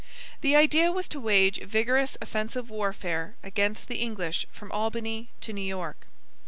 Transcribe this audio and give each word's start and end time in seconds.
The 0.41 0.55
idea 0.55 0.91
was 0.91 1.07
to 1.09 1.19
wage 1.19 1.61
vigorous 1.61 2.17
offensive 2.23 2.71
warfare 2.71 3.35
against 3.43 3.87
the 3.87 3.97
English 3.97 4.47
from 4.51 4.71
Albany 4.71 5.29
to 5.41 5.53
New 5.53 5.61
York. 5.61 6.07